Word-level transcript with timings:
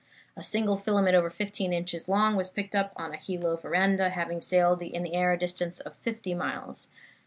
A 0.35 0.41
single 0.41 0.77
filament 0.77 1.15
over 1.15 1.29
fifteen 1.29 1.71
inches 1.73 2.09
long 2.09 2.35
was 2.35 2.49
picked 2.49 2.75
up 2.75 2.91
on 2.95 3.13
a 3.13 3.17
Hilo 3.17 3.55
veranda, 3.55 4.09
having 4.09 4.41
sailed 4.41 4.81
in 4.81 5.03
the 5.03 5.13
air 5.13 5.31
a 5.33 5.37
distance 5.37 5.79
of 5.79 5.93
fifty 5.97 6.33
miles. 6.33 6.87